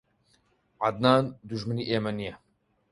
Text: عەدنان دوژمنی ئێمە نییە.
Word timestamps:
عەدنان 0.83 1.23
دوژمنی 1.47 1.87
ئێمە 1.89 2.11
نییە. 2.19 2.35